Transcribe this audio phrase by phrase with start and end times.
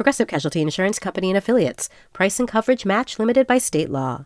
[0.00, 1.90] Progressive Casualty Insurance Company and Affiliates.
[2.14, 4.24] Price and coverage match limited by state law.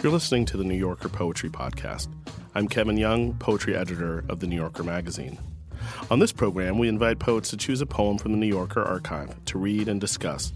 [0.00, 2.06] You're listening to the New Yorker Poetry Podcast.
[2.54, 5.40] I'm Kevin Young, poetry editor of the New Yorker magazine.
[6.08, 9.44] On this program, we invite poets to choose a poem from the New Yorker archive
[9.46, 10.52] to read and discuss,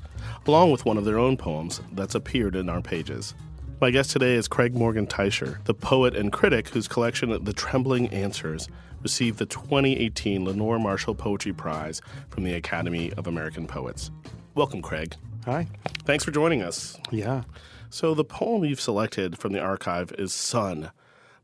[0.47, 3.35] along with one of their own poems that's appeared in our pages.
[3.81, 8.09] My guest today is Craig Morgan Teicher, the poet and critic whose collection, The Trembling
[8.09, 8.69] Answers,
[9.05, 14.11] received the 2018 Lenore Marshall Poetry Prize from the Academy of American Poets.
[14.57, 15.15] Welcome, Craig.
[15.45, 15.69] Hi.
[16.05, 16.99] Thanks for joining us.
[17.13, 17.45] Yeah.
[17.89, 20.91] So, the poem you've selected from the archive is Son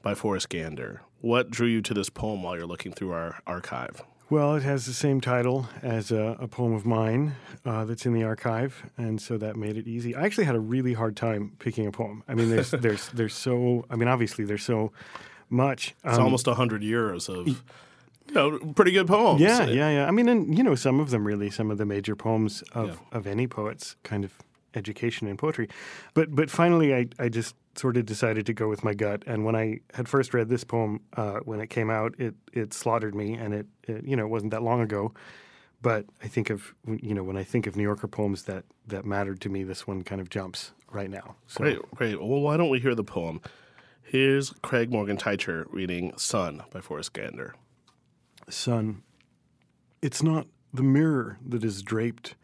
[0.02, 1.02] by Forrest Gander.
[1.20, 4.02] What drew you to this poem while you're looking through our archive?
[4.34, 8.12] Well, it has the same title as a, a poem of mine uh, that's in
[8.14, 10.12] the archive, and so that made it easy.
[10.16, 12.24] I actually had a really hard time picking a poem.
[12.26, 14.90] I mean, there's there's there's so I mean, obviously there's so
[15.50, 15.94] much.
[16.04, 17.54] It's Um, almost 100 years of you
[18.34, 19.40] know, pretty good poems.
[19.40, 20.06] Yeah, yeah, yeah.
[20.08, 22.88] I mean, and you know, some of them really, some of the major poems of,
[22.88, 22.96] Yeah.
[23.18, 24.32] of any poet's kind of
[24.74, 25.68] education in poetry.
[26.12, 29.22] But but finally, I I just sort of decided to go with my gut.
[29.26, 32.72] And when I had first read this poem uh, when it came out, it it
[32.72, 35.12] slaughtered me, and it, it you know it wasn't that long ago.
[35.82, 39.04] But I think of you know when I think of New Yorker poems that that
[39.04, 41.36] mattered to me, this one kind of jumps right now.
[41.46, 42.20] So Great, great.
[42.20, 43.40] Well, why don't we hear the poem?
[44.02, 47.54] Here's Craig Morgan Teicher reading Son by Forrest Gander.
[48.48, 49.02] Son,
[50.02, 52.34] it's not the mirror that is draped,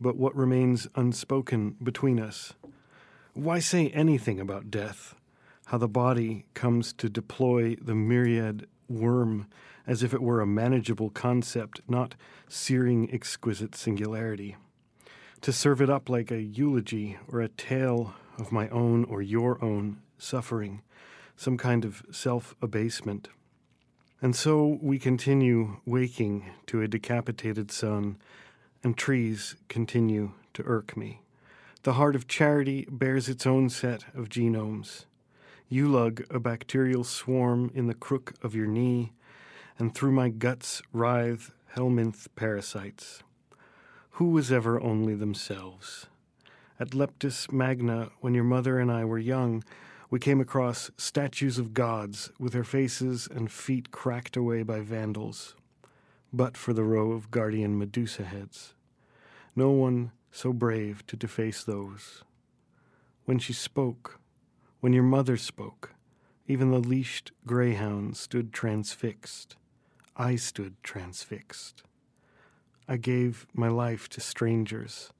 [0.00, 2.54] but what remains unspoken between us.
[3.38, 5.14] Why say anything about death?
[5.66, 9.46] How the body comes to deploy the myriad worm
[9.86, 12.16] as if it were a manageable concept, not
[12.48, 14.56] searing exquisite singularity.
[15.42, 19.64] To serve it up like a eulogy or a tale of my own or your
[19.64, 20.82] own suffering,
[21.36, 23.28] some kind of self abasement.
[24.20, 28.16] And so we continue waking to a decapitated sun,
[28.82, 31.20] and trees continue to irk me.
[31.84, 35.04] The heart of charity bears its own set of genomes.
[35.68, 39.12] You lug a bacterial swarm in the crook of your knee,
[39.78, 43.22] and through my guts writhe helminth parasites.
[44.12, 46.06] Who was ever only themselves?
[46.80, 49.62] At Leptis Magna, when your mother and I were young,
[50.10, 55.54] we came across statues of gods with their faces and feet cracked away by vandals,
[56.32, 58.74] but for the row of guardian Medusa heads.
[59.54, 62.22] No one so brave to deface those.
[63.24, 64.20] When she spoke,
[64.80, 65.94] when your mother spoke,
[66.46, 69.56] even the leashed greyhound stood transfixed.
[70.16, 71.82] I stood transfixed.
[72.88, 75.12] I gave my life to strangers.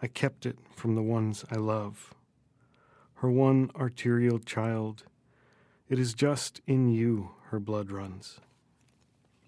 [0.00, 2.14] I kept it from the ones I love
[3.22, 5.04] her one arterial child.
[5.88, 8.40] It is just in you her blood runs.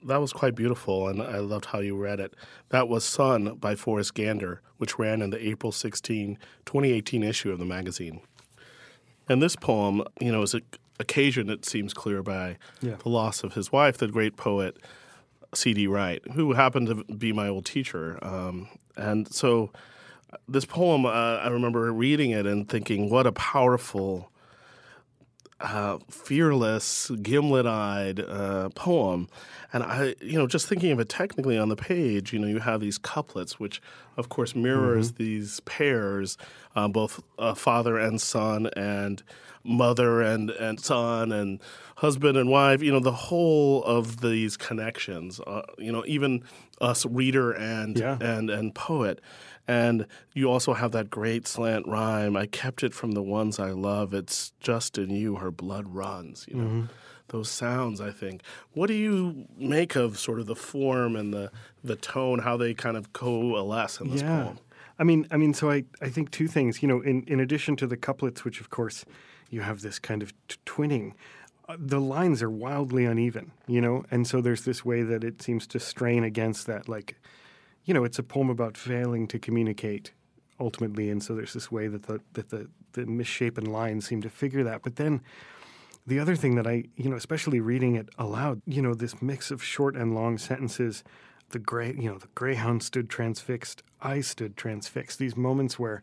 [0.04, 2.34] That was quite beautiful, and I loved how you read it.
[2.68, 7.58] That was Son by Forrest Gander, which ran in the April 16, 2018 issue of
[7.58, 8.20] the magazine.
[9.28, 10.60] And this poem, you know, is an
[11.00, 12.96] occasion, it seems clear, by Yeah.
[13.02, 14.76] the loss of his wife, the great poet
[15.54, 15.86] C.D.
[15.86, 18.18] Wright, who happened to be my old teacher.
[18.22, 19.70] Um, and so
[20.48, 24.30] this poem, uh, I remember reading it and thinking, what a powerful,
[25.60, 29.28] uh, fearless, gimlet-eyed uh, poem.
[29.74, 32.60] And I, you know, just thinking of it technically on the page, you know, you
[32.60, 33.82] have these couplets, which
[34.16, 36.38] of course mirrors these pairs,
[36.76, 39.22] uh, both uh, father and son, and
[39.64, 41.60] mother and and son, and
[41.96, 42.82] husband and wife.
[42.82, 45.40] You know, the whole of these connections.
[45.40, 46.44] Uh, you know, even
[46.80, 48.16] us reader and Yeah.
[48.20, 49.20] and and poet.
[49.66, 52.36] And you also have that great slant rhyme.
[52.36, 54.14] I kept it from the ones I love.
[54.14, 56.44] It's just in you her blood runs.
[56.48, 56.84] You know, Mm-hmm.
[57.28, 58.00] Those sounds.
[58.00, 58.42] I think.
[58.72, 61.50] What do you make of sort of the form and the
[61.82, 62.40] the tone?
[62.40, 64.44] How they kind of coalesce in this yeah.
[64.44, 64.58] poem?
[64.98, 66.82] I mean, I mean, so I, I think two things.
[66.82, 69.04] You know, in, in addition to the couplets, which of course
[69.50, 71.14] you have this kind of t- twinning,
[71.68, 73.52] uh, the lines are wildly uneven.
[73.66, 76.88] You know, and so there's this way that it seems to strain against that.
[76.88, 77.20] Like,
[77.84, 80.12] you know, it's a poem about failing to communicate
[80.60, 84.30] ultimately, and so there's this way that the that the the misshapen lines seem to
[84.30, 84.82] figure that.
[84.82, 85.20] But then
[86.06, 89.50] the other thing that I, you know, especially reading it aloud, you know, this mix
[89.50, 91.02] of short and long sentences,
[91.50, 95.18] the gray, you know, the greyhound stood transfixed, I stood transfixed.
[95.18, 96.02] These moments where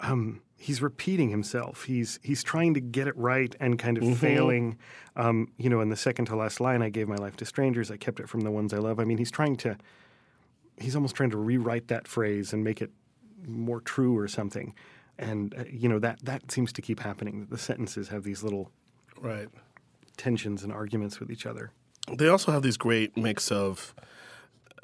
[0.00, 1.84] um, he's repeating himself.
[1.84, 4.78] He's he's trying to get it right and kind of failing.
[5.16, 7.90] Um, you know, in the second to last line, I gave my life to strangers.
[7.90, 9.00] I kept it from the ones I love.
[9.00, 9.76] I mean, he's trying to.
[10.78, 12.90] He's almost trying to rewrite that phrase and make it
[13.46, 14.74] more true or something.
[15.18, 17.40] And uh, you know that that seems to keep happening.
[17.40, 18.70] That The sentences have these little
[19.20, 19.48] Right.
[20.16, 21.70] tensions and arguments with each other.
[22.12, 23.94] They also have these great mix of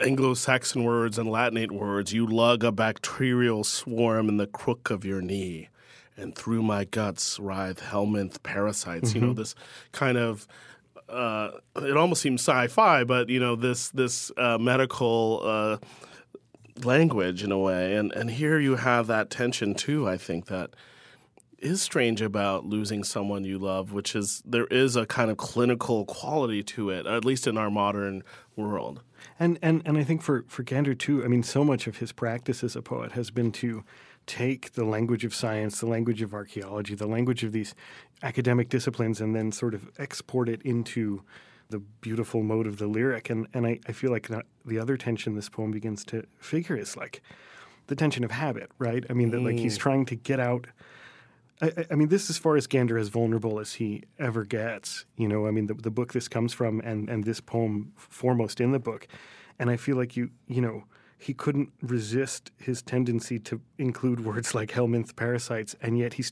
[0.00, 2.12] Anglo-Saxon words and Latinate words.
[2.12, 5.68] You lug a bacterial swarm in the crook of your knee,
[6.16, 9.14] and through my guts writhe helminth parasites.
[9.14, 9.54] You know this
[9.92, 10.46] kind of.
[11.08, 15.76] Uh, it almost seems sci-fi, but you know this this uh, medical uh,
[16.84, 20.08] language in a way, and and here you have that tension too.
[20.08, 20.70] I think that
[21.58, 26.04] is strange about losing someone you love, which is there is a kind of clinical
[26.04, 28.22] quality to it, at least in our modern
[28.56, 29.02] world.
[29.38, 32.12] And and and I think for for Gander too, I mean, so much of his
[32.12, 33.84] practice as a poet has been to
[34.26, 37.74] take the language of science, the language of archaeology, the language of these
[38.22, 41.22] academic disciplines, and then sort of export it into
[41.70, 43.30] the beautiful mode of the lyric.
[43.30, 44.28] And and I, I feel like
[44.64, 47.22] the other tension this poem begins to figure is like
[47.88, 49.04] the tension of habit, right?
[49.10, 49.80] I mean, that like he's mm.
[49.80, 50.68] trying to get out.
[51.60, 55.04] I, I- mean, this is as far as Gander as vulnerable as he ever gets.
[55.16, 58.60] You know, I mean, the, the book this comes from, and and this poem foremost
[58.60, 59.06] in the book,
[59.58, 60.84] and I feel like you you know
[61.18, 66.30] he couldn't resist his tendency to include words like helminth parasites, and yet he's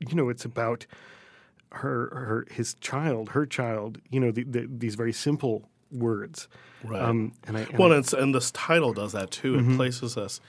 [0.00, 0.86] you know it's about
[1.72, 3.98] her her his child, her child.
[4.10, 6.48] You know, the, the, these very simple words.
[6.84, 7.00] Right.
[7.02, 9.56] Um, and I and Well, I- it's, and this title does that too.
[9.58, 10.40] It places us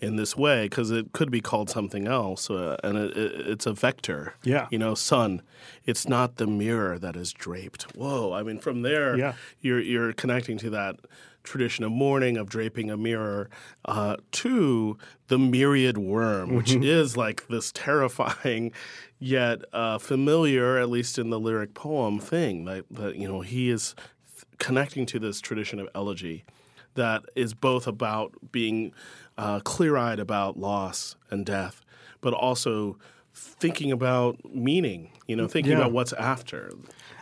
[0.00, 3.66] in this way because it could be called something else, uh, and it, it, it's
[3.66, 4.34] a vector.
[4.42, 4.66] Yeah.
[4.70, 5.42] you know, son.
[5.84, 7.94] It's not the mirror that is draped.
[7.96, 8.32] Whoa!
[8.32, 9.34] I mean, from there, Yeah.
[9.60, 10.96] you're you're connecting to that
[11.42, 13.48] tradition of mourning, of draping a mirror,
[13.86, 14.98] uh, to
[15.28, 18.72] the myriad worm, which is like this terrifying
[19.18, 22.64] yet uh, familiar, at least in the lyric poem thing.
[22.66, 23.94] That, that you know he is
[24.58, 26.44] connecting to this tradition of elegy
[26.94, 28.92] that is both about being
[29.38, 31.80] uh, clear-eyed about loss and death,
[32.20, 32.98] but also
[33.34, 35.10] thinking about meaning.
[35.26, 35.78] You know, thinking Yeah.
[35.78, 36.72] about what's after.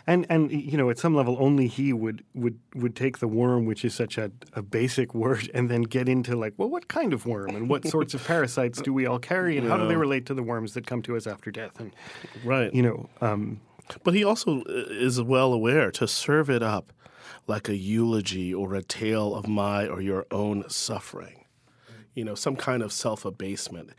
[0.07, 3.67] And and you know, at some level, only he would would would take the worm,
[3.67, 7.13] which is such a, a basic word, and then get into like, well, what kind
[7.13, 9.95] of worm, and what sorts of parasites do we all carry, and how do they
[9.95, 11.93] relate to the worms that come to us after death, and
[12.43, 12.73] Right.
[12.73, 13.61] you know, um,
[14.03, 16.91] But he also uh, is well aware to serve it up
[17.49, 21.45] like a eulogy or a tale of my or your own suffering.
[22.13, 23.89] You know, some kind of self abasement.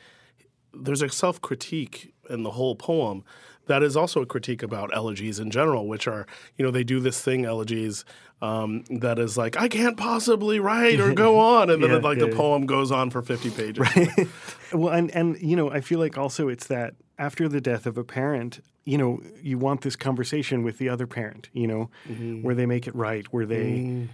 [0.72, 3.24] There's a self critique in the whole poem
[3.66, 6.26] that is also a critique about elegies in general, which are,
[6.56, 8.04] you know, they do this thing, elegies,
[8.42, 11.70] um, that is like, I can't possibly write or go on.
[11.70, 12.36] And then Yeah, like yeah, the yeah.
[12.36, 13.78] poem goes on for 50 pages.
[13.96, 14.28] Right.
[14.72, 17.96] well, and and you know, I feel like also it's that after the death of
[17.98, 22.42] a parent, you know, you want this conversation with the other parent, you know, mm-hmm.
[22.42, 24.08] where they make it right, where they mm.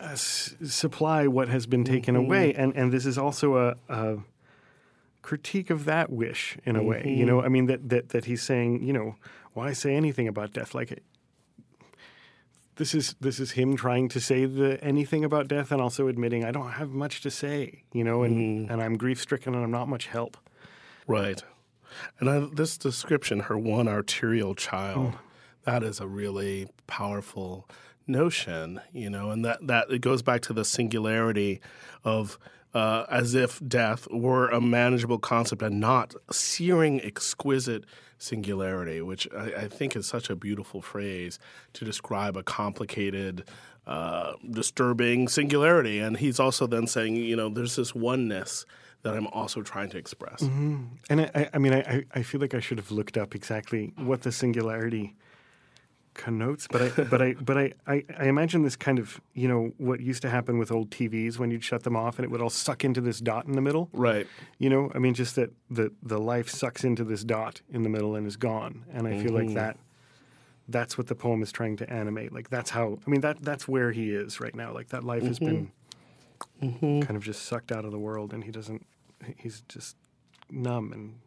[0.00, 2.26] uh, s- supply what has been taken mm-hmm.
[2.26, 3.76] away, and and this is also a.
[3.88, 4.18] a
[5.22, 7.46] critique of that wish in a way you know mm-hmm.
[7.46, 9.14] i mean that, that that he's saying you know
[9.52, 10.98] why say anything about death like
[12.80, 16.46] this is this is him trying to say the anything about death and also admitting
[16.46, 19.70] I don't have much to say, you know, and and I'm grief stricken and I'm
[19.70, 20.38] not much help.
[21.06, 21.44] Right.
[22.18, 25.14] And I, this description, her one arterial child,
[25.64, 27.68] that is a really powerful
[28.06, 31.60] notion, you know, and that, that it goes back to the singularity
[32.04, 32.38] of
[32.74, 37.84] uh, as if death were a manageable concept and not searing, exquisite
[38.18, 41.38] singularity, which I, I think is such a beautiful phrase
[41.74, 43.44] to describe a complicated,
[43.86, 45.98] uh, disturbing singularity.
[45.98, 48.66] And he's also then saying, you know, there's this oneness
[49.02, 50.42] that I'm also trying to express.
[50.42, 50.84] Mm-hmm.
[51.08, 53.92] And I, I- I mean, I, I- feel like I should have looked up exactly
[53.96, 55.16] what the singularity
[56.14, 59.72] connotes, but I, but I, but I, I, I imagine this kind of, you know,
[59.78, 62.42] what used to happen with old TVs when you'd shut them off and it would
[62.42, 63.88] all suck into this dot in the middle.
[63.92, 64.26] Right.
[64.58, 67.88] You know, I mean, just that the the life sucks into this dot in the
[67.88, 69.54] middle and is gone, and I feel like mm-hmm.
[69.54, 69.76] that.
[70.68, 72.32] That's what the poem is trying to animate.
[72.32, 73.00] Like that's how.
[73.04, 74.72] I mean, that that's where he is right now.
[74.72, 75.46] Like that life has mm-hmm.
[75.46, 75.72] been
[76.60, 78.86] kind of just sucked out of the world, and he doesn't.
[79.36, 79.96] He's just
[80.50, 81.18] numb, and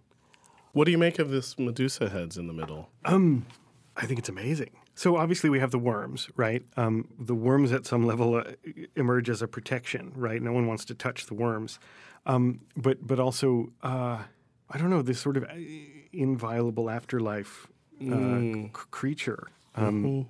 [0.73, 2.89] What do you make of this Medusa heads in the middle?
[3.05, 4.71] I think it's amazing.
[4.95, 6.63] So obviously we have the worms, right?
[6.77, 8.43] Um, the worms at some level uh,
[8.95, 10.41] emerge as a protection, right?
[10.41, 11.79] No one wants to touch the worms,
[12.25, 14.23] um, but but also uh,
[14.69, 15.53] I don't know this sort of uh,
[16.11, 17.67] inviolable afterlife
[18.01, 19.47] uh, c- creature.
[19.75, 20.25] Um, that-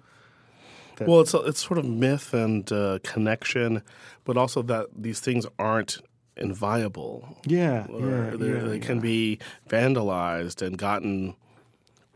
[0.99, 3.81] Well, it's it's sort of myth and uh, connection,
[4.23, 5.97] but also that these things aren't
[6.35, 7.37] inviolable.
[7.45, 9.01] Yeah, yeah, they, yeah, they can yeah.
[9.01, 11.35] be vandalized and gotten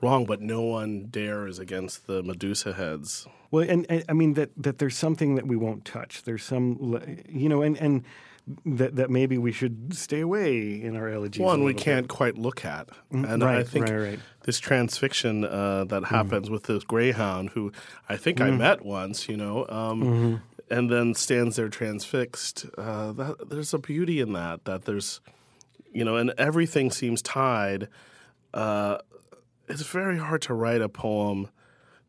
[0.01, 3.27] wrong, but no one dares against the Medusa heads.
[3.51, 6.23] Well, and, and I mean that that there's something that we won't touch.
[6.23, 8.03] There's some, you know, and and
[8.65, 11.41] that that maybe we should stay away in our elegies.
[11.41, 14.19] One we can't quite look at, and I Mm, think right, right.
[14.45, 17.71] this transfixion uh, that happens with this greyhound, who
[18.07, 22.65] I think I met once, you know, um, and then stands there transfixed.
[22.77, 24.63] Uh, that, there's a beauty in that.
[24.65, 25.19] That there's,
[25.91, 27.87] you know, and everything seems tied.
[28.53, 28.99] Uh,
[29.67, 31.49] it's very hard to write a poem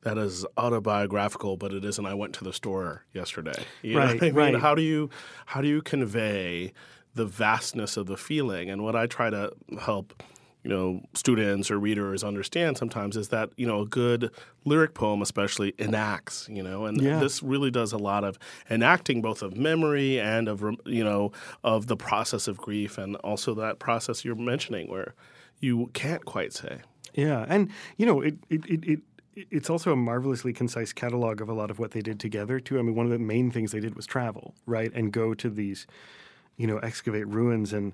[0.03, 2.07] that is autobiographical, but it isn't.
[2.07, 3.65] I went to the store yesterday.
[3.83, 4.35] You Right, I mean?
[4.35, 4.55] right.
[4.57, 5.11] How do you
[5.47, 6.73] how do you convey
[7.15, 8.71] the vastness of the feeling?
[8.71, 10.23] And what I try to help
[10.65, 14.31] you know students or readers understand sometimes is that you know a good
[14.65, 17.21] lyric poem especially enacts you know and Yeah.
[17.21, 18.39] this really does a lot of
[18.69, 21.31] enacting both of memory and of you know
[21.63, 25.15] of the process of grief and also that process you're mentioning where
[25.61, 26.79] you can't quite say
[27.15, 29.01] Yeah, and you know, it it, it it
[29.51, 32.79] it's also a marvelously concise catalog of a lot of what they did together too.
[32.79, 35.51] I mean, one of the main things they did was travel, right, and go to
[35.51, 35.87] these,
[36.57, 37.93] you know, excavate ruins, and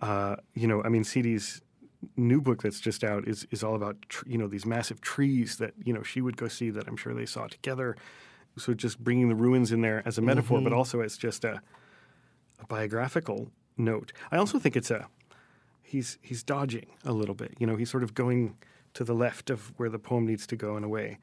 [0.00, 1.60] uh, you know, I mean, CD's
[2.16, 5.56] new book that's just out is is all about tr- you know these massive trees
[5.56, 7.96] that you know she would go see that I'm sure they saw together.
[8.58, 11.60] So just bringing the ruins in there as a metaphor, but also as just a,
[12.58, 14.14] a biographical note.
[14.32, 15.08] I also think it's a
[15.82, 17.54] he's he's dodging a little bit.
[17.58, 18.56] You know, he's sort of going
[18.96, 21.18] to the left of where the poem needs to go in a way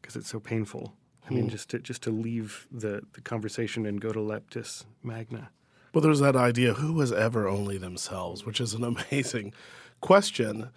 [0.00, 0.94] because it's so painful.
[1.28, 1.50] I mean, hmm.
[1.50, 5.50] just to just to leave the, the conversation and go to Leptis Magna.
[5.92, 9.52] Well, there's that idea who was ever only themselves, which is an amazing
[10.00, 10.70] question.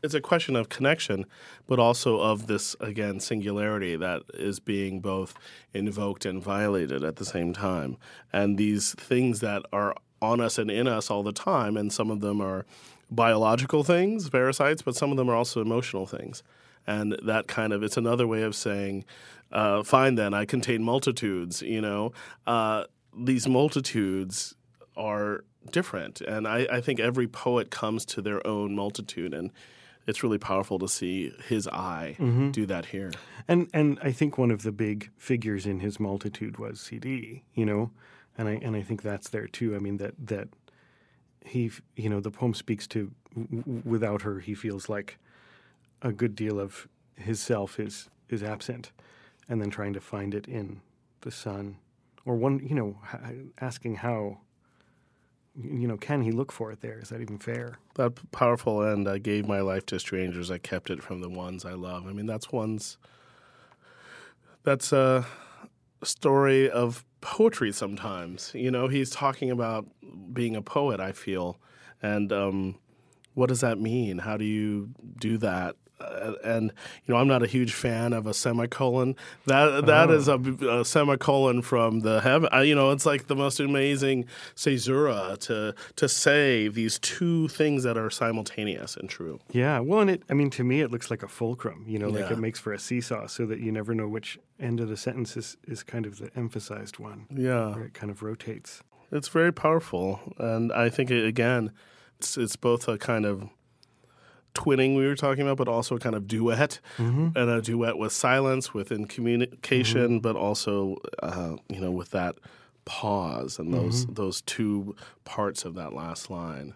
[0.00, 1.26] It's a question of connection,
[1.66, 5.34] but also of this, again, singularity that is being both
[5.72, 7.96] invoked and violated at the same time.
[8.32, 12.10] And these things that are on us and in us all the time, and some
[12.10, 12.64] of them are
[13.10, 16.42] biological things, parasites, but some of them are also emotional things.
[16.86, 19.04] And that kind of, it's another way of saying,
[19.52, 22.12] uh, fine then, I contain multitudes, you know.
[22.46, 22.84] Uh,
[23.16, 24.54] these multitudes
[24.96, 26.20] are different.
[26.20, 29.32] And I, I think every poet comes to their own multitude.
[29.32, 29.50] And
[30.06, 32.16] it's really powerful to see his eye
[32.52, 33.12] do that here.
[33.48, 37.42] And and I think one of the big figures in his multitude was CD.
[37.54, 37.90] You know,
[38.36, 39.74] and I and I think that's there too.
[39.74, 40.48] I mean that that
[41.44, 45.18] he you know the poem speaks to w- without her he feels like
[46.02, 48.90] a good deal of his self is is absent,
[49.48, 50.80] and then trying to find it in
[51.20, 51.76] the sun,
[52.24, 52.98] or one you know
[53.60, 54.38] asking how.
[55.56, 56.98] You know, can he look for it there?
[56.98, 57.78] Is that even fair?
[57.94, 60.50] That powerful end, I gave my life to strangers.
[60.50, 62.08] I kept it from the ones I love.
[62.08, 62.98] I mean, that's one's.
[64.64, 65.24] That's a
[66.04, 68.52] story of poetry sometimes.
[68.54, 69.86] You know, he's talking about
[70.32, 71.58] being a poet, I feel.
[72.02, 72.78] And um,
[73.34, 74.18] what does that mean?
[74.18, 75.76] How do you do that?
[76.04, 76.72] Uh, and
[77.06, 79.16] you know, I'm not a huge fan of a semicolon.
[79.46, 80.38] That that is a,
[80.80, 82.48] a semicolon from the heaven.
[82.54, 87.82] uh, You know, it's like the most amazing caesura to to say these two things
[87.84, 89.38] that are simultaneous and true.
[89.52, 92.08] Yeah, well, and it, I mean, to me, it looks like a fulcrum, you know,
[92.08, 92.32] like Yeah.
[92.32, 95.36] it makes for a seesaw so that you never know which end of the sentence
[95.36, 98.82] is, is kind of the emphasized one, Yeah, where it kind of rotates.
[99.12, 101.72] it's very powerful, and I think it, again,
[102.18, 103.48] it's it's both a kind of
[104.54, 108.12] twinning we were talking about, but also a kind of duet, and a duet with
[108.12, 112.36] silence, within communication, but also uh, you know with that
[112.84, 114.94] pause and those those two
[115.24, 116.74] parts of that last line.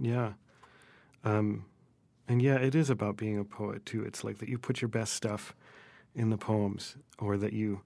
[0.00, 0.32] Yeah.
[1.24, 1.64] Um,
[2.28, 4.02] and yeah, it is about being a poet, too.
[4.04, 5.54] It's like that you put your best stuff
[6.14, 7.80] in the poems, or that you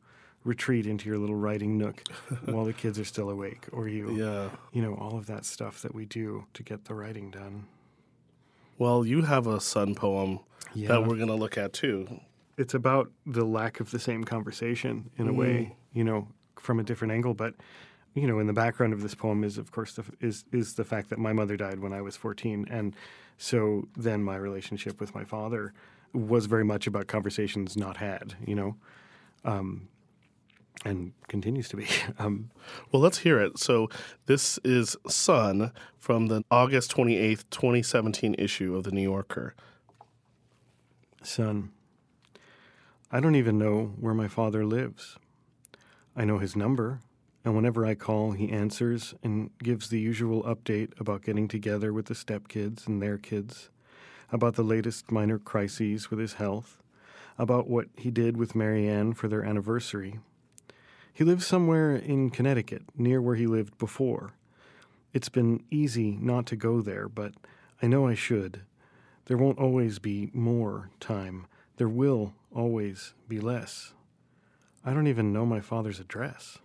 [0.44, 2.02] retreat into your little writing nook
[2.44, 4.50] while the kids are still awake, or you, Yeah.
[4.72, 7.66] you know, all of that stuff that we do to get the writing done.
[8.78, 10.40] Well, you have a son poem
[10.74, 10.88] Yeah.
[10.88, 12.20] that we're going to look at too.
[12.58, 16.28] it's about the lack of the same conversation in a way, you know,
[16.58, 17.34] from a different angle.
[17.34, 17.54] But
[18.14, 20.84] you know, in the background of this poem is, of course, the, is is the
[20.84, 22.96] fact that my mother died when I was fourteen, and
[23.36, 25.74] so then my relationship with my father
[26.14, 28.74] was very much about conversations not had, you know,
[29.44, 29.88] um,
[30.84, 31.86] and continues to be.
[32.18, 32.50] Um,
[32.92, 33.58] Well, let's hear it.
[33.58, 33.88] So,
[34.26, 39.54] this is Son from the August 28th, 2017 issue of The New Yorker.
[41.22, 41.70] Son,
[43.10, 45.16] I don't even know where my father lives.
[46.14, 47.00] I know his number,
[47.44, 52.06] and whenever I call, he answers and gives the usual update about getting together with
[52.06, 53.70] the stepkids and their kids.
[54.32, 56.82] about the latest minor crises with his health,
[57.38, 60.18] about what he did with Marianne for their anniversary.
[61.16, 64.34] He lives somewhere in Connecticut, near where he lived before.
[65.14, 67.32] It's been easy not to go there, but
[67.80, 68.60] I know I should.
[69.24, 71.46] There won't always be more time.
[71.78, 73.94] There will always be less.
[74.84, 76.58] I don't even know my father's address.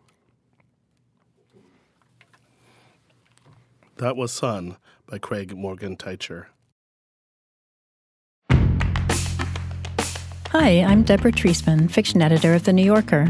[4.00, 6.48] That was Son by Craig Morgan Teicher.
[10.50, 13.30] Hi, I'm Deborah Treisman, fiction editor of The New Yorker.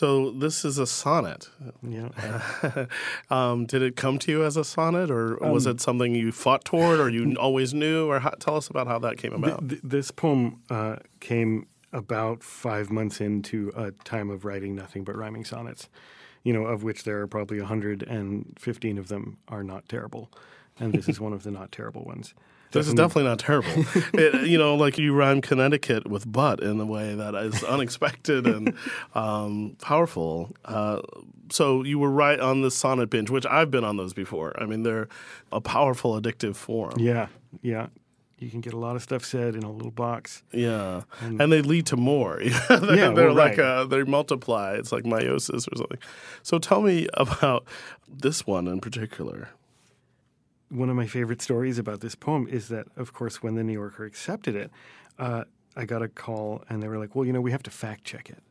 [0.00, 1.50] So this is a sonnet.
[1.82, 2.86] Yeah.
[3.30, 6.32] um, did it come to you as a sonnet, or was Um, it something you
[6.32, 8.08] fought toward, or you always knew?
[8.10, 9.68] Or how, tell us about how that came Th- about.
[9.68, 15.14] th- this poem uh, came about five months into a time of writing nothing but
[15.16, 15.90] rhyming sonnets,
[16.44, 20.30] you know, of which there are probably 115 of them are not terrible.
[20.78, 22.32] And this is one of the not terrible ones.
[22.72, 23.84] This is definitely not terrible.
[24.14, 28.46] It- you know, like you rhyme Connecticut with butt in a way that is unexpected
[28.46, 28.74] and
[29.14, 30.54] um, powerful.
[30.64, 31.00] Uh,
[31.50, 34.54] so you were right on the sonnet binge, which I've been on those before.
[34.60, 35.08] I mean, they're
[35.50, 36.94] a powerful, addictive form.
[36.98, 37.26] Yeah,
[37.62, 37.88] yeah.
[38.38, 40.42] You can get a lot of stuff said in a little box.
[40.50, 42.38] Yeah, and they lead to more.
[42.38, 43.66] they're Yeah, they're like right.
[43.66, 44.74] uh, they multiply.
[44.76, 45.98] It's like meiosis or something.
[46.42, 47.66] So tell me about
[48.08, 49.50] this one in particular.
[50.70, 53.72] One of my favorite stories about this poem is that, of course, when the New
[53.72, 54.70] Yorker accepted it,
[55.18, 55.44] uh,
[55.76, 58.04] I got a call and they were like, well, you know, we have to fact
[58.04, 58.42] check it.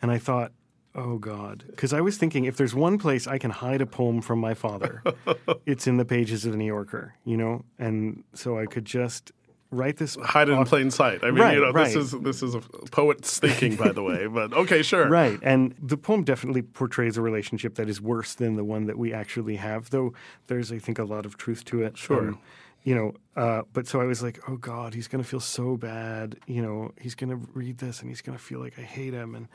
[0.00, 0.52] And I thought,
[0.94, 1.64] oh God.
[1.68, 4.54] Because I was thinking, if there's one place I can hide a poem from my
[4.54, 5.02] father,
[5.66, 7.64] it's in the pages of the New Yorker, you know?
[7.78, 9.32] And so I could just
[9.70, 10.16] write this.
[10.16, 11.20] Hide it in plain sight.
[11.22, 14.26] I mean, Right, you know, this is this is a poet's thinking, by the way.
[14.26, 15.08] But okay, sure.
[15.08, 15.38] Right.
[15.42, 19.12] And the poem definitely portrays a relationship that is worse than the one that we
[19.12, 20.12] actually have, though
[20.48, 21.96] there's, I think, a lot of truth to it.
[21.96, 22.36] Sure.
[22.82, 25.76] you know, uh, but so I was like, oh God, he's going to feel so
[25.76, 26.36] bad.
[26.46, 29.12] You know, he's going to read this and he's going to feel like I hate
[29.12, 29.34] him.
[29.34, 29.48] And,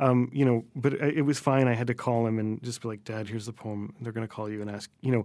[0.00, 1.68] um, you know, but it it was fine.
[1.68, 3.94] I had to call him and just be like, Dad, here's the poem.
[4.00, 5.24] They're going to call you and ask, you know,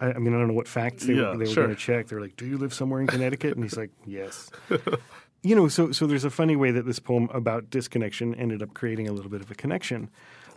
[0.00, 1.74] I, I mean, I don't know what facts they, Yeah, were, they were going to
[1.76, 2.08] check.
[2.08, 4.50] They were like, "Do you live somewhere in Connecticut?" And he's like, "Yes."
[5.42, 8.74] you know, so so there's a funny way that this poem about disconnection ended up
[8.74, 10.10] creating a little bit of a connection.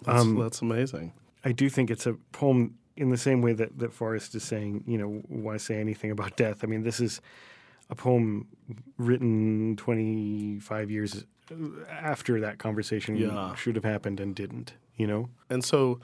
[0.03, 1.13] That's, Um, that's amazing.
[1.45, 4.83] I do think it's a poem in the same way that that Forrest is saying,
[4.87, 6.63] you know, why say anything about death?
[6.63, 7.21] I mean, this is
[7.89, 8.47] a poem
[8.97, 11.25] written 25 years
[11.89, 13.55] after that conversation Yeah.
[13.55, 14.73] should have happened and didn't.
[14.97, 15.99] You know, And so,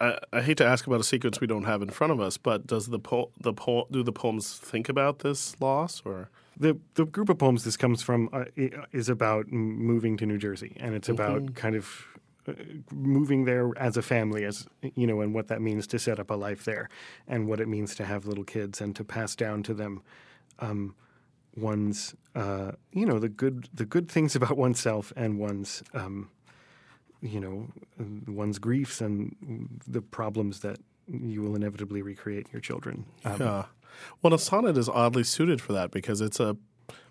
[0.00, 2.36] I, I hate to ask about a sequence we don't have in front of us,
[2.36, 6.30] but does the po- the po- do the poems think about this loss or?
[6.56, 8.44] the the group of poems this comes from uh,
[8.92, 12.06] is about moving to New Jersey, and it's about kind of
[12.46, 12.52] uh,
[12.92, 16.30] moving there as a family, as you know, and what that means to set up
[16.30, 16.88] a life there,
[17.26, 20.02] and what it means to have little kids and to pass down to them
[20.60, 20.94] um,
[21.56, 26.30] one's uh, you know the good the good things about oneself and one's um,
[27.24, 27.66] you know
[28.28, 29.34] one's griefs and
[29.88, 30.78] the problems that
[31.10, 33.04] you will inevitably recreate in your children.
[33.24, 33.64] Um, Yeah.
[34.22, 36.56] Well, a sonnet is oddly suited for that because it's a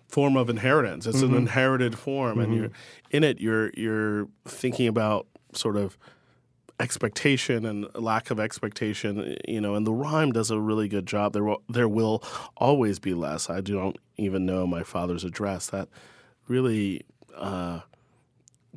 [0.08, 1.06] form of inheritance.
[1.06, 1.32] It's Mm-hmm.
[1.32, 2.70] an inherited form, and you're
[3.10, 3.40] in it.
[3.40, 5.96] You're you're thinking about sort of
[6.80, 9.36] expectation and lack of expectation.
[9.48, 11.32] You know, and the rhyme does a really good job.
[11.32, 12.22] There will, there will
[12.56, 13.48] always be less.
[13.48, 15.68] I don't even know my father's address.
[15.68, 15.88] That
[16.48, 17.02] really.
[17.36, 17.80] Uh,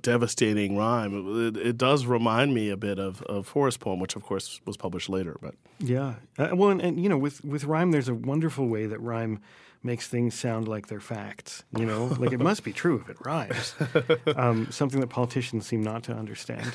[0.01, 1.47] devastating rhyme.
[1.47, 4.77] It, it does remind me a bit of, of Forrest poem, which of course was
[4.77, 5.37] published later.
[5.41, 6.15] But Yeah.
[6.37, 9.39] Uh, well, and, and you know, with with rhyme, there's a wonderful way that rhyme
[9.83, 11.63] makes things sound like they're facts.
[11.77, 13.75] You know, like it must be true if it rhymes.
[14.35, 16.71] Um, something that politicians seem not to understand.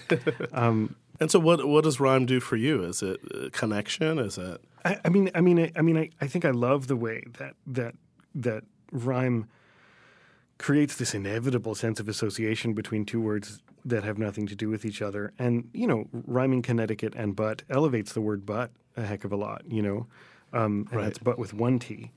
[0.52, 2.82] Um, And so, what what does rhyme do for you?
[2.82, 4.18] Is it uh, connection?
[4.18, 6.86] Is it I, I mean, I mean, I, I mean, I, I think I love
[6.86, 7.94] the way that that
[8.34, 9.46] that rhyme
[10.58, 14.84] creates this inevitable sense of association between two words that have nothing to do with
[14.84, 15.32] each other.
[15.38, 19.36] And, you know, rhyming Connecticut and but elevates the word but a heck of a
[19.36, 20.06] lot, you know.
[20.52, 21.04] Um, and Right.
[21.04, 22.12] that's but with one T.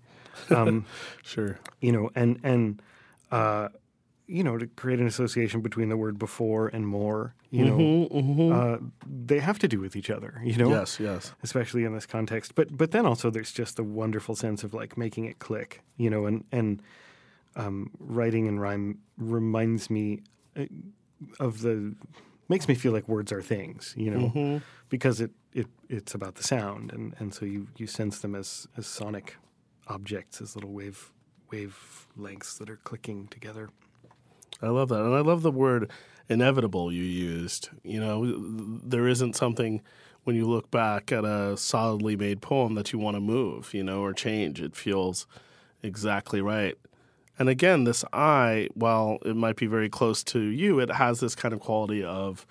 [0.50, 0.86] Um,
[1.24, 1.58] Sure.
[1.82, 2.82] you know, and and
[3.32, 3.69] uh,
[4.28, 8.08] you know, to create an association between the word before and more, you know,
[8.52, 8.78] Uh,
[9.26, 10.69] they have to do with each other, you know.
[10.69, 11.34] Yes, yes.
[11.43, 14.98] Especially in this context, but but then also there's just a wonderful sense of like
[14.98, 16.82] making it click, you know, and and
[17.56, 20.22] um, writing in rhyme reminds me
[20.58, 20.65] uh,
[21.39, 21.96] of the
[22.50, 26.44] makes me feel like words are things, you know, because it, it it's about the
[26.44, 29.38] sound, and, and so you, you sense them as as sonic
[29.88, 31.12] objects, as little wave
[31.52, 33.70] wave lengths that are clicking together.
[34.62, 35.02] I love that.
[35.02, 35.91] And I love the word
[36.30, 37.70] inevitable you used.
[37.84, 39.82] You know, there isn't something
[40.24, 43.84] when you look back at a solidly made poem that you want to move, you
[43.84, 44.62] know, or change.
[44.62, 45.28] It feels
[45.84, 46.78] exactly right.
[47.38, 51.36] And again, this I, while it might be very close to you, it has this
[51.36, 52.45] kind of quality of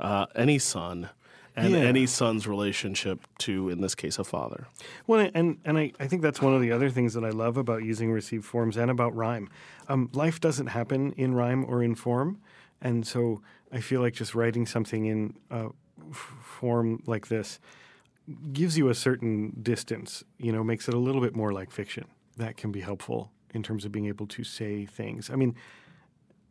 [0.00, 1.10] uh, any son
[1.56, 1.78] and Yeah.
[1.80, 4.66] any son's relationship to, in this case, a father.
[5.06, 7.56] Well, and and I, I think that's one of the other things that I love
[7.56, 9.48] about using received forms and about rhyme.
[9.88, 12.38] Um, life doesn't happen in rhyme or in form,
[12.80, 13.42] and so
[13.72, 15.66] I feel like just writing something in a
[16.10, 17.60] f- form like this
[18.52, 20.24] gives you a certain distance.
[20.38, 22.04] You know, makes it a little bit more like fiction.
[22.36, 25.30] That can be helpful in terms of being able to say things.
[25.30, 25.54] I mean,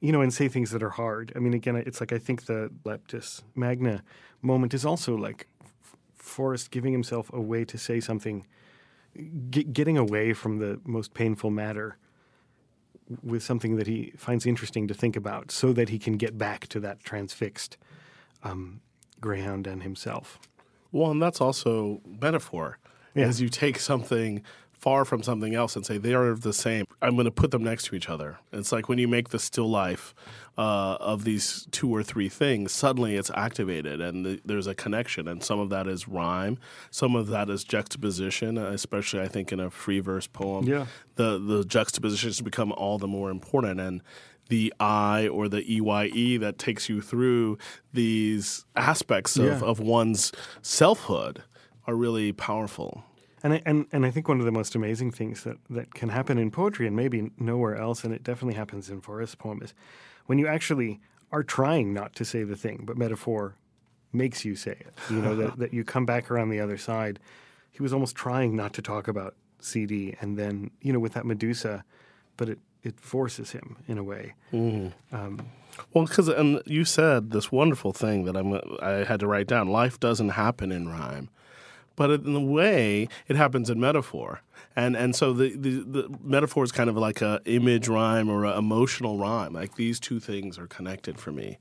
[0.01, 1.31] you know, and say things that are hard.
[1.35, 4.03] I mean, again, it's like I think the Leptis Magna
[4.41, 5.47] moment is also like
[6.15, 8.45] Forrest giving himself a way to say something,
[9.49, 11.97] g- getting away from the most painful matter
[13.23, 16.67] with something that he finds interesting to think about so that he can get back
[16.67, 17.77] to that transfixed
[18.43, 18.81] um,
[19.19, 20.39] Greyhound and himself.
[20.91, 22.77] Well, and that's also metaphor.
[23.15, 23.25] Yeah.
[23.25, 24.43] As you take something
[24.79, 27.63] far from something else and say they are the same, I'm going to put them
[27.63, 28.39] next to each other.
[28.53, 30.15] It's like when you make the still life
[30.57, 35.27] uh, of these two or three things, suddenly it's activated and the, there's a connection.
[35.27, 36.57] And some of that is rhyme,
[36.91, 40.65] some of that is juxtaposition, especially I think in a free verse poem.
[40.65, 40.85] Yeah.
[41.15, 43.81] The, the juxtapositions become all the more important.
[43.81, 44.01] And
[44.47, 47.57] the I or the EYE that takes you through
[47.93, 49.59] these aspects of, Yeah.
[49.59, 51.43] of one's selfhood
[51.85, 53.03] are really powerful.
[53.43, 56.09] And I, and and I think one of the most amazing things that, that can
[56.09, 59.73] happen in poetry and maybe nowhere else, and it definitely happens in Forrest's poem, is
[60.25, 60.99] when you actually
[61.31, 63.55] are trying not to say the thing, but metaphor
[64.11, 64.93] makes you say it.
[65.09, 67.19] You know that, that you come back around the other side.
[67.71, 71.25] He was almost trying not to talk about CD, and then you know with that
[71.25, 71.83] Medusa,
[72.37, 74.33] but it it forces him in a way.
[74.53, 75.15] Mm-hmm.
[75.15, 75.47] Um,
[75.93, 79.67] well, because and you said this wonderful thing that I'm I had to write down.
[79.67, 81.29] Life doesn't happen in rhyme,
[81.99, 84.41] but in a way, it happens in metaphor.
[84.73, 88.45] And and so the, the, the metaphor is kind of like a image rhyme or
[88.45, 89.51] an emotional rhyme.
[89.51, 91.57] Like these two things are connected for me,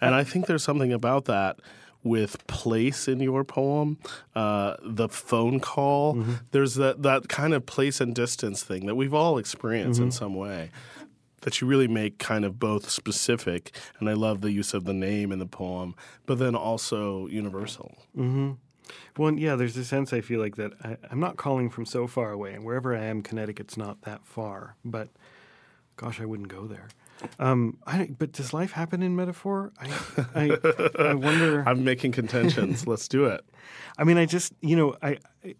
[0.00, 1.58] and I think there's something about that
[2.04, 3.98] with place in your poem,
[4.36, 6.14] uh, the phone call.
[6.14, 6.32] Mm-hmm.
[6.52, 10.24] There's that that kind of place and distance thing that we've all experienced in mm-hmm.
[10.24, 10.70] some way
[11.40, 14.94] that you really make kind of both specific, and I love the use of the
[14.94, 17.96] name in the poem, but then also universal.
[18.16, 18.52] Mm-hmm.
[19.16, 22.06] Well, yeah, there's a sense I feel like that I, I'm not calling from so
[22.06, 24.76] far away, and wherever I am, Connecticut's not that far.
[24.84, 25.08] But
[25.96, 26.88] gosh, I wouldn't go there.
[27.38, 29.72] Um, I, but does life happen in metaphor?
[29.80, 29.90] I,
[30.34, 31.62] I, I wonder.
[31.66, 32.86] I'm making contentions.
[32.86, 33.44] Let's do it.
[33.96, 35.54] I mean, I just you know, I, I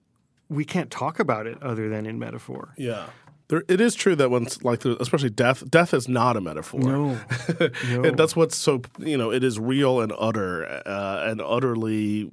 [0.48, 2.74] we can't talk about it other than in metaphor.
[2.76, 3.06] Yeah.
[3.48, 6.80] There, it is true that when, like, especially death, death is not a metaphor.
[6.80, 7.20] No,
[7.88, 8.04] no.
[8.04, 12.30] And that's what's so, you know, it is real and utter uh, and utterly,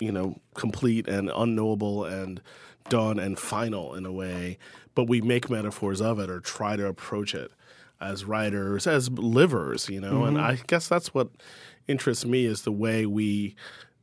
[0.00, 2.40] you know, complete and unknowable and
[2.88, 4.58] done and final in a way.
[4.94, 7.52] But we make metaphors of it or try to approach it
[8.00, 10.24] as writers, as livers, you know.
[10.24, 11.28] And I guess that's what
[11.86, 13.54] interests me is the way we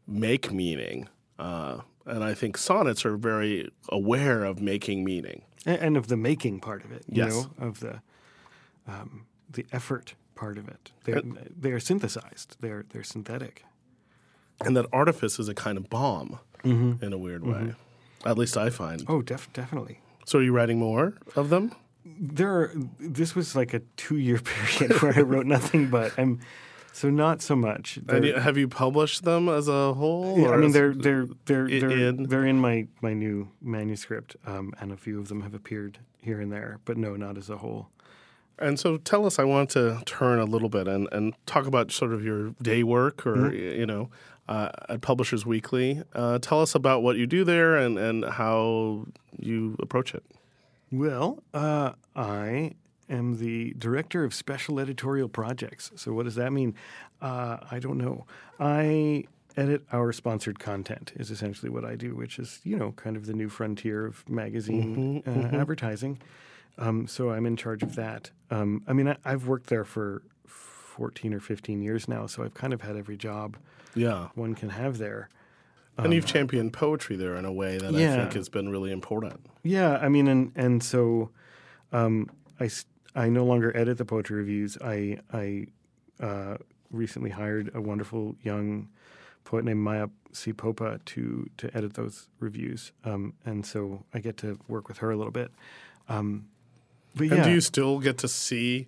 [0.08, 1.08] make meaning.
[1.40, 5.42] Uh, and I think sonnets are very aware of making meaning.
[5.66, 7.04] and, and of the making part of it.
[7.10, 7.34] You Yes.
[7.34, 8.02] know, of the
[8.88, 10.92] um, the effort part of it.
[11.06, 11.22] They're
[11.58, 12.58] they are synthesized.
[12.60, 13.64] They're they're synthetic.
[14.64, 17.74] And that artifice is a kind of bomb in a weird way.
[18.26, 19.04] At least I find.
[19.08, 20.00] Oh, def- definitely.
[20.26, 21.72] So are you writing more of them?
[22.20, 26.40] there are, this was like a two year period where I wrote nothing but I'm
[26.94, 28.00] so not so much.
[28.22, 30.40] You, have you published them as a whole?
[30.40, 32.24] yeah, I mean they're they're they're they're, in?
[32.24, 36.40] they're in my my new manuscript, um, and a few of them have appeared here
[36.40, 37.90] and there, but no, not as a whole.
[38.58, 39.38] And so tell us.
[39.40, 42.82] I want to turn a little bit and, and talk about sort of your day
[42.84, 43.80] work, or Mm-hmm.
[43.80, 44.10] you know,
[44.48, 46.02] uh, at Publishers Weekly.
[46.14, 49.06] Uh, tell us about what you do there and and how
[49.38, 50.24] you approach it.
[50.92, 52.76] Well, uh, I
[53.10, 55.92] am the director of special editorial projects.
[55.96, 56.76] So, what does that mean?
[57.22, 58.26] Uh, I don't know.
[58.60, 59.26] I
[59.58, 63.26] edit our sponsored content, is essentially what I do, which is, you know, kind of
[63.26, 66.20] the new frontier of magazine uh, advertising.
[66.78, 68.32] Um, so, I'm in charge of that.
[68.52, 70.22] Um, I mean, I, I've worked there for
[70.96, 73.58] 14 or 15 years now, so I've kind of had every job
[73.96, 74.30] Yeah.
[74.36, 75.28] one can have there.
[75.98, 78.92] and you've championed poetry there in a way that I Um, think has been really
[78.92, 79.46] important.
[79.64, 81.30] Yeah, I mean, and and so
[81.94, 82.30] um,
[82.60, 82.70] I
[83.16, 84.78] I no longer edit the poetry reviews.
[84.82, 85.68] I I
[86.22, 86.58] uh,
[86.92, 88.90] recently hired a wonderful young
[89.46, 90.52] poet named Maya C.
[90.52, 95.12] Popa to to edit those reviews, um, and so I get to work with her
[95.12, 95.50] a little bit.
[96.10, 96.48] Um,
[97.16, 98.88] but And do you still get to see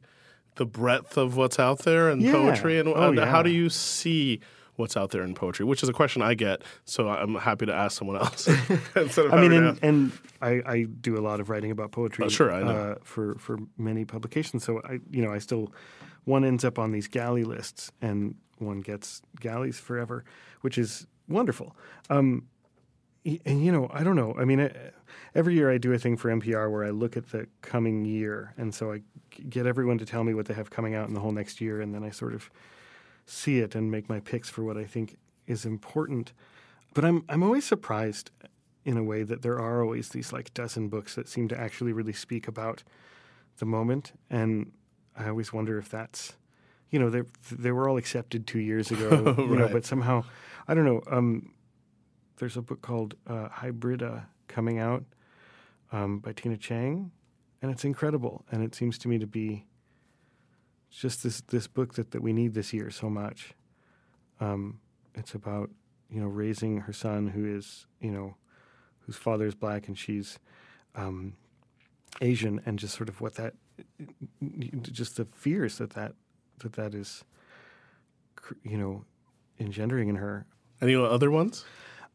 [0.58, 2.34] the breadth of what's out there in Yeah.
[2.34, 2.78] poetry?
[2.80, 4.40] And, Oh, and how do you see
[4.76, 5.66] what's out there in poetry?
[5.66, 8.48] Which is a question I get, so I'm happy to ask someone else
[8.96, 12.26] I mean, and, and I, I do a lot of writing about poetry.
[12.26, 12.70] Oh, sure, I know.
[12.70, 14.64] Uh, for for many publications.
[14.64, 15.72] So I, you know, I still
[16.26, 20.24] one ends up on these galley lists, and one gets galleys forever,
[20.62, 21.76] which is wonderful.
[22.10, 22.48] Um,
[23.46, 24.36] and you know, I don't know.
[24.38, 24.72] I mean, I,
[25.36, 28.54] every year I do a thing for NPR where I look at the coming year,
[28.58, 29.02] and so I
[29.50, 31.82] get everyone to tell me what they have coming out in the whole next year,
[31.82, 32.50] and then I sort of
[33.26, 36.34] see it and make my picks for what I think is important.
[36.94, 38.32] But I'm I'm always surprised
[38.86, 41.92] in a way that there are always these like dozen books that seem to actually
[41.92, 42.84] really speak about
[43.58, 44.72] the moment, and
[45.16, 46.34] I always wonder if that's
[46.90, 50.24] you know they they were all accepted two years ago, you know, but somehow
[50.68, 51.02] I don't know.
[51.10, 51.54] Um,
[52.38, 55.04] there's a book called uh, Hybrida coming out
[55.92, 57.12] um, by Tina Chang,
[57.62, 59.66] and it's incredible, and it seems to me to be
[60.90, 63.54] just this this book that, that we need this year so much.
[64.40, 64.80] Um,
[65.16, 65.70] it's about
[66.10, 68.36] you know raising her son who is you know
[69.00, 70.40] whose father is black and she's
[70.96, 71.34] um,
[72.22, 73.54] Asian, and just sort of what that
[74.82, 76.14] just the fears that that
[76.60, 77.24] that that is
[78.64, 79.04] you know
[79.60, 80.46] engendering in her.
[80.82, 81.66] any other ones?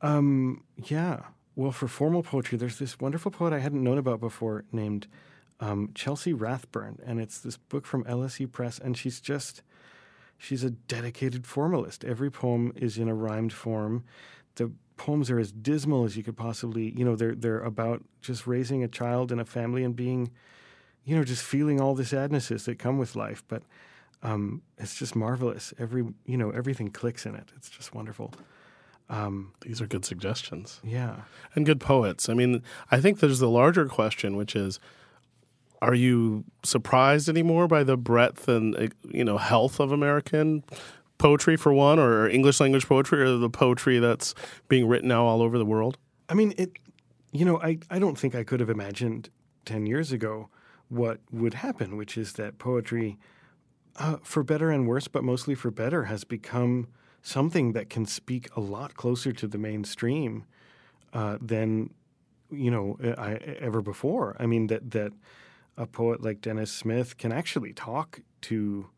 [0.00, 1.20] Um, yeah.
[1.54, 5.06] Well, for formal poetry, there's this wonderful poet I hadn't known about before named
[5.60, 9.62] um, Chelsea Rathburn, and it's this book from LSU Press, and she's just
[10.38, 12.04] she's a dedicated formalist.
[12.04, 14.04] Every poem is in a rhymed form.
[14.56, 18.46] The poems are as dismal as you could possibly, you know, they're they're about just
[18.46, 20.30] raising a child in a family and being,
[21.04, 23.44] you know, just feeling all the sadnesses that come with life.
[23.46, 23.62] But
[24.22, 25.74] um, it's just marvelous.
[25.78, 27.52] Every you know, everything clicks in it.
[27.56, 28.32] It's just wonderful.
[29.60, 30.80] These are good suggestions.
[30.82, 31.16] Yeah.
[31.54, 32.28] and good poets.
[32.28, 34.80] I mean, I think there's the larger question, which is,
[35.80, 40.64] are you surprised anymore by the breadth and uh, you know health of American
[41.18, 44.34] poetry, for one, or English language poetry, or the poetry that's
[44.68, 45.98] being written now all over the world?
[46.28, 46.70] I mean, it.
[47.32, 49.30] You know, I, I don't think I could have imagined
[49.64, 50.48] ten years ago
[50.88, 53.18] what would happen, which is that poetry,
[53.96, 56.88] uh, for better and worse, but mostly for better, has become
[57.22, 60.44] something that can speak a lot closer to the mainstream
[61.12, 61.90] uh, than
[62.50, 64.36] you know I, ever before.
[64.38, 65.12] I mean that that
[65.76, 68.90] a poet like Danez Smith can actually talk to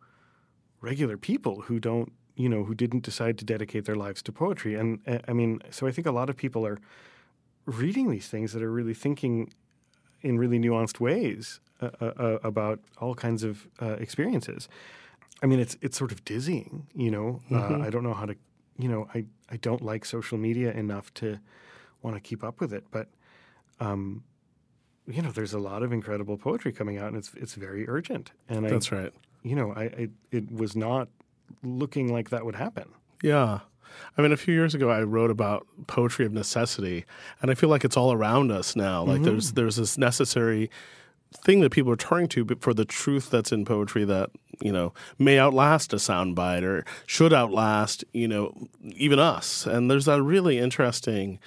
[0.80, 4.74] regular people who don't you know who didn't decide to dedicate their lives to poetry
[4.74, 6.78] and i mean so i think a lot of people are
[7.64, 9.52] reading these things that are really thinking
[10.20, 14.68] in really nuanced ways uh, uh, uh, about all kinds of uh, experiences
[15.44, 18.34] i mean it's it's sort of dizzying you know uh, i don't know how to
[18.78, 21.38] you know i i don't like social media enough to
[22.02, 23.06] want to keep up with it but
[23.78, 24.24] um
[25.06, 28.32] you know there's a lot of incredible poetry coming out and it's it's very urgent
[28.48, 29.12] and i That's right.
[29.42, 31.08] you know, I, I it was not
[31.62, 32.88] looking like that would happen.
[33.22, 33.60] Yeah.
[34.16, 37.04] I mean, a few years ago, I wrote about poetry of necessity,
[37.40, 39.04] and I feel like it's all around us now.
[39.04, 40.70] Like there's there's this necessary
[41.42, 44.92] thing that people are turning to for the truth that's in poetry that you know
[45.18, 49.66] may outlast a soundbite or should outlast you know even us.
[49.66, 51.38] And there's that really interesting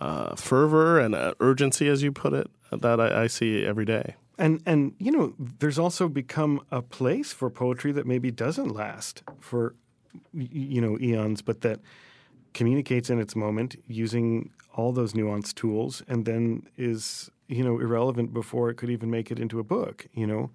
[0.00, 4.16] uh, fervor and uh, urgency, as you put it, that I, I see every day.
[4.38, 9.22] And and you know, there's also become a place for poetry that maybe doesn't last
[9.40, 9.74] for
[10.32, 11.80] you know eons, but that
[12.52, 18.32] communicates in its moment using all those nuanced tools, and then is you know irrelevant
[18.32, 20.06] before it could even make it into a book.
[20.14, 20.50] You know,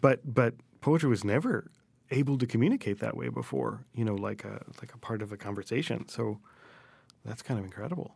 [0.00, 1.70] but but poetry was never
[2.10, 3.84] able to communicate that way before.
[3.94, 6.08] You know, like a like a part of a conversation.
[6.08, 6.38] So
[7.24, 8.14] that's kind of incredible.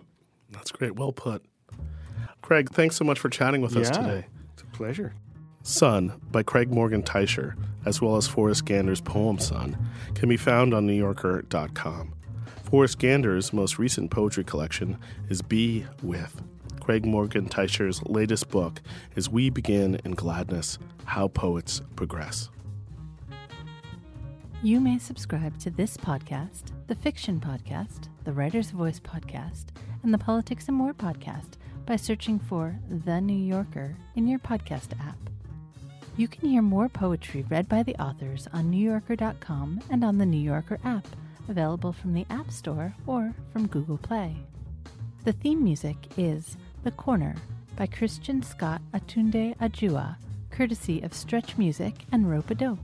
[0.50, 0.96] That's great.
[0.96, 1.44] Well put.
[2.42, 4.26] Craig, thanks so much for chatting with us yeah, today.
[4.52, 5.14] it's a pleasure.
[5.62, 9.76] Son by Craig Morgan Teicher, as well as Forrest Gander's poem Son,
[10.14, 12.14] can be found on NewYorker.com.
[12.62, 14.98] Forrest Gander's most recent poetry collection
[15.28, 16.40] is Be With.
[16.86, 18.80] Craig Morgan Teicher's latest book
[19.16, 22.48] is We Begin in Gladness How Poets Progress.
[24.62, 29.64] You may subscribe to this podcast, the Fiction Podcast, the Writer's Voice Podcast,
[30.04, 31.54] and the Politics and More Podcast
[31.86, 35.18] by searching for The New Yorker in your podcast app.
[36.16, 40.40] You can hear more poetry read by the authors on NewYorker.com and on the New
[40.40, 41.08] Yorker app,
[41.48, 44.36] available from the App Store or from Google Play.
[45.24, 47.34] The theme music is The Corner
[47.74, 50.14] by Christian Scott aTunde Adjuah,
[50.50, 52.78] courtesy of Stretch Music and Ropeadope.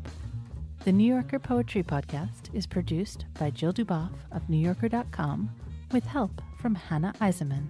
[0.82, 5.48] The New Yorker Poetry Podcast is produced by Jill Duboff of NewYorker.com
[5.92, 7.68] with help from Hannah Eisenman.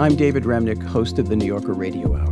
[0.00, 2.31] I'm David Remnick, host of the New Yorker Radio Hour.